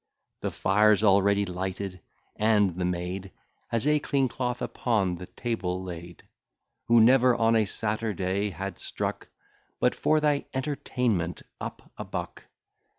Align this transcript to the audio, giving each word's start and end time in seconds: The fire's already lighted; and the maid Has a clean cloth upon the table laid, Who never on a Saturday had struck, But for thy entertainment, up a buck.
The 0.41 0.49
fire's 0.49 1.03
already 1.03 1.45
lighted; 1.45 1.99
and 2.35 2.73
the 2.75 2.85
maid 2.85 3.31
Has 3.67 3.85
a 3.85 3.99
clean 3.99 4.27
cloth 4.27 4.59
upon 4.59 5.17
the 5.17 5.27
table 5.27 5.83
laid, 5.83 6.23
Who 6.85 6.99
never 6.99 7.35
on 7.35 7.55
a 7.55 7.65
Saturday 7.65 8.49
had 8.49 8.79
struck, 8.79 9.27
But 9.79 9.93
for 9.93 10.19
thy 10.19 10.45
entertainment, 10.55 11.43
up 11.59 11.91
a 11.99 12.03
buck. 12.03 12.47